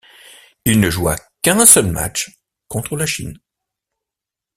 Il 0.65 0.79
ne 0.79 0.89
joua 0.89 1.15
qu'un 1.43 1.63
seul 1.67 1.91
match, 1.91 2.31
contre 2.67 2.97
la 2.97 3.05
Chine. 3.05 3.37